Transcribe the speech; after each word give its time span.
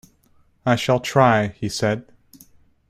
"I 0.65 0.77
shall 0.77 0.99
try," 0.99 1.49
he 1.59 1.69
said. 1.69 2.11